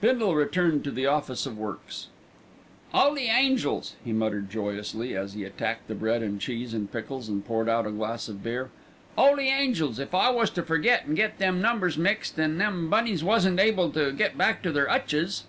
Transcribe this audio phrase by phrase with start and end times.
[0.00, 2.08] Bindle returned to the Office of Works.
[2.92, 7.46] "'Oly angels," he muttered joyously, as he attacked the bread and cheese and pickles, and
[7.46, 8.70] poured out a glass of beer.
[9.16, 13.22] "'Oly angels, if I was to forget, and get them numbers mixed, an' them bunnies
[13.22, 15.44] wasn't able to get back to their 'utches!"